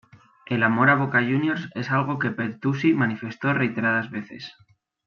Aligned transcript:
El 0.47 0.63
amor 0.63 0.89
a 0.89 0.95
Boca 0.95 1.19
Juniors 1.21 1.69
es 1.75 1.91
algo 1.91 2.17
que 2.17 2.31
Pertusi 2.31 2.95
manifestó 2.95 3.53
reiteradas 3.53 4.09
veces. 4.09 4.55